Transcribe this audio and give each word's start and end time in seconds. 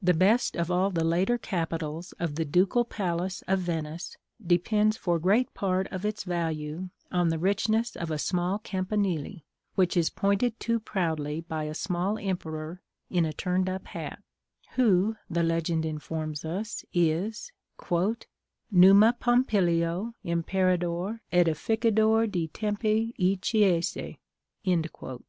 The 0.00 0.14
best 0.14 0.56
of 0.56 0.70
all 0.70 0.90
the 0.90 1.02
later 1.02 1.38
capitals 1.38 2.12
of 2.20 2.36
the 2.36 2.44
Ducal 2.44 2.84
Palace 2.84 3.42
of 3.48 3.58
Venice 3.58 4.16
depends 4.46 4.96
for 4.96 5.18
great 5.18 5.52
part 5.54 5.88
of 5.88 6.04
its 6.04 6.22
value 6.22 6.90
on 7.10 7.30
the 7.30 7.38
richness 7.40 7.96
of 7.96 8.12
a 8.12 8.16
small 8.16 8.60
campanile, 8.60 9.40
which 9.74 9.96
is 9.96 10.08
pointed 10.08 10.60
to 10.60 10.78
proudly 10.78 11.40
by 11.40 11.64
a 11.64 11.74
small 11.74 12.16
emperor 12.16 12.80
in 13.10 13.24
a 13.24 13.32
turned 13.32 13.68
up 13.68 13.86
hat, 13.86 14.22
who, 14.74 15.16
the 15.28 15.42
legend 15.42 15.84
informs 15.84 16.44
us, 16.44 16.84
is 16.92 17.50
"Numa 18.70 19.16
Pompilio, 19.18 20.14
imperador, 20.24 21.18
edifichador 21.32 22.30
di 22.30 22.46
tempi 22.46 23.12
e 23.18 23.34
chiese."§ 23.36 23.96
XII. 25.18 25.24